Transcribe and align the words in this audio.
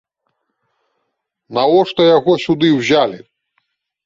Навошта 1.57 2.01
яго 2.17 2.33
сюды 2.45 2.67
ўзялі? 2.79 3.19